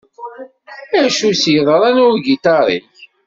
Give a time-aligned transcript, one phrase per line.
[1.03, 2.93] Acu s-yeḍran i ugiṭar-ik?